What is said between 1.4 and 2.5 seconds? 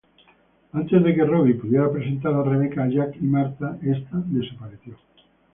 pudiera presentar a